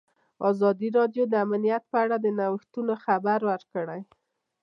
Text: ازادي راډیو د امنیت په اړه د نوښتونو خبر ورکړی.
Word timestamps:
ازادي 0.51 0.89
راډیو 0.97 1.23
د 1.29 1.33
امنیت 1.45 1.83
په 1.91 1.97
اړه 2.03 2.15
د 2.21 2.27
نوښتونو 2.39 2.93
خبر 3.05 3.39
ورکړی. 3.49 4.01